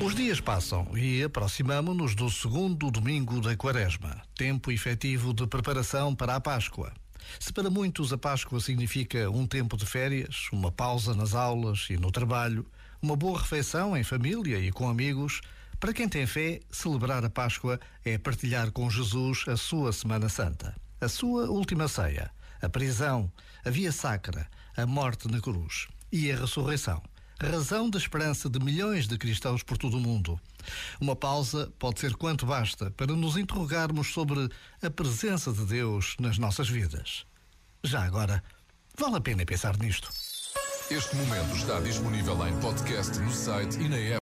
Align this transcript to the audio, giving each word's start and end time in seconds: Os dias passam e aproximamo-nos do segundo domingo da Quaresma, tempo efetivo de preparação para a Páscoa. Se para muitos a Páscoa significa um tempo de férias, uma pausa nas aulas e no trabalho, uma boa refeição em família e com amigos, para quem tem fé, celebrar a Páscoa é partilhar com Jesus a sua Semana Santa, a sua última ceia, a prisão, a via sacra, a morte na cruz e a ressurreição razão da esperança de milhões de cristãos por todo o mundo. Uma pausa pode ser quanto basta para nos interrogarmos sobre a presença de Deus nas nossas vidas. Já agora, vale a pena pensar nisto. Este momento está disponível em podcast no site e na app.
Os 0.00 0.14
dias 0.14 0.40
passam 0.40 0.96
e 0.96 1.24
aproximamo-nos 1.24 2.14
do 2.14 2.30
segundo 2.30 2.88
domingo 2.88 3.40
da 3.40 3.56
Quaresma, 3.56 4.22
tempo 4.36 4.70
efetivo 4.70 5.34
de 5.34 5.44
preparação 5.44 6.14
para 6.14 6.36
a 6.36 6.40
Páscoa. 6.40 6.92
Se 7.40 7.52
para 7.52 7.68
muitos 7.68 8.12
a 8.12 8.16
Páscoa 8.16 8.60
significa 8.60 9.28
um 9.28 9.44
tempo 9.44 9.76
de 9.76 9.84
férias, 9.84 10.46
uma 10.52 10.70
pausa 10.70 11.14
nas 11.14 11.34
aulas 11.34 11.88
e 11.90 11.96
no 11.96 12.12
trabalho, 12.12 12.64
uma 13.02 13.16
boa 13.16 13.40
refeição 13.40 13.96
em 13.96 14.04
família 14.04 14.60
e 14.60 14.70
com 14.70 14.88
amigos, 14.88 15.40
para 15.80 15.92
quem 15.92 16.08
tem 16.08 16.26
fé, 16.26 16.60
celebrar 16.70 17.24
a 17.24 17.30
Páscoa 17.30 17.80
é 18.04 18.16
partilhar 18.16 18.70
com 18.70 18.88
Jesus 18.88 19.44
a 19.48 19.56
sua 19.56 19.92
Semana 19.92 20.28
Santa, 20.28 20.76
a 21.00 21.08
sua 21.08 21.50
última 21.50 21.88
ceia, 21.88 22.30
a 22.62 22.68
prisão, 22.68 23.30
a 23.64 23.70
via 23.70 23.90
sacra, 23.90 24.48
a 24.76 24.86
morte 24.86 25.26
na 25.26 25.40
cruz 25.40 25.88
e 26.12 26.30
a 26.30 26.36
ressurreição 26.36 27.02
razão 27.46 27.88
da 27.88 27.98
esperança 27.98 28.48
de 28.48 28.58
milhões 28.58 29.06
de 29.06 29.16
cristãos 29.16 29.62
por 29.62 29.78
todo 29.78 29.96
o 29.96 30.00
mundo. 30.00 30.40
Uma 31.00 31.14
pausa 31.14 31.72
pode 31.78 32.00
ser 32.00 32.14
quanto 32.14 32.46
basta 32.46 32.90
para 32.90 33.14
nos 33.14 33.36
interrogarmos 33.36 34.12
sobre 34.12 34.48
a 34.82 34.90
presença 34.90 35.52
de 35.52 35.64
Deus 35.64 36.16
nas 36.18 36.38
nossas 36.38 36.68
vidas. 36.68 37.24
Já 37.84 38.02
agora, 38.02 38.42
vale 38.98 39.16
a 39.16 39.20
pena 39.20 39.46
pensar 39.46 39.76
nisto. 39.78 40.08
Este 40.90 41.14
momento 41.16 41.54
está 41.54 41.78
disponível 41.80 42.46
em 42.46 42.58
podcast 42.60 43.18
no 43.18 43.30
site 43.30 43.78
e 43.78 43.88
na 43.88 43.96
app. 43.96 44.16